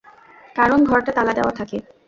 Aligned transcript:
কারণ, 0.55 0.79
ঘরটা 0.83 1.11
তালা 1.11 1.33
দেয়া 1.33 1.53
থাকে। 1.55 1.77